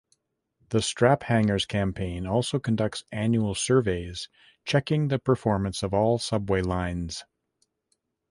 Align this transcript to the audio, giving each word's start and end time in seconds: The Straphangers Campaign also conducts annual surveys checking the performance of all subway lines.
The 0.69 0.79
Straphangers 0.79 1.67
Campaign 1.67 2.25
also 2.25 2.57
conducts 2.57 3.03
annual 3.11 3.53
surveys 3.53 4.29
checking 4.65 5.09
the 5.09 5.19
performance 5.19 5.83
of 5.83 5.93
all 5.93 6.17
subway 6.17 6.63
lines. 6.63 7.23